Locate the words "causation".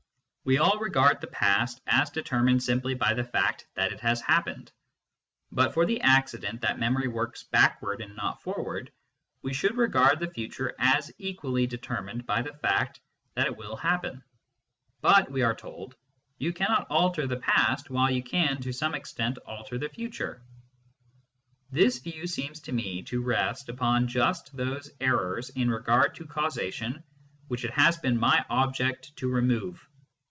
26.25-27.03